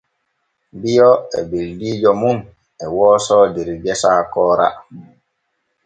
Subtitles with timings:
[0.81, 2.37] Bio e beldiijo mum
[2.83, 4.67] e wooso der gesa koora.